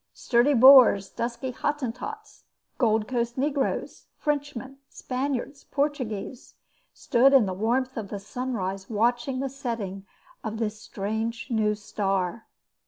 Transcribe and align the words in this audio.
Sturdy 0.15 0.55
Boers, 0.55 1.09
dusky 1.11 1.51
Hottentots, 1.51 2.45
Gold 2.79 3.07
Coast 3.07 3.37
negroes, 3.37 4.07
Frenchmen, 4.17 4.79
Spaniards, 4.89 5.65
Portuguese, 5.65 6.55
stood 6.91 7.33
in 7.33 7.45
the 7.45 7.53
warmth 7.53 7.95
of 7.97 8.09
the 8.09 8.17
sunrise 8.17 8.89
watching 8.89 9.41
the 9.41 9.47
setting 9.49 10.07
of 10.43 10.57
this 10.57 10.81
strange 10.81 11.51
new 11.51 11.75
star. 11.75 12.47